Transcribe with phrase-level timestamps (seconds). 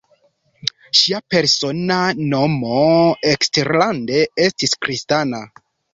[0.99, 1.97] Ŝia persona
[2.31, 2.81] nomo
[3.33, 5.45] eksterlande estis Kristina.